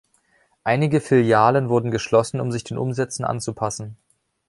Einige 0.63 0.99
Filialen 0.99 1.69
wurden 1.69 1.91
geschlossen, 1.91 2.41
um 2.41 2.51
sich 2.51 2.63
den 2.63 2.79
Umsätzen 2.79 3.23
anzupassen. 3.23 3.97